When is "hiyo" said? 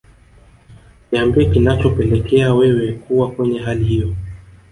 3.85-4.15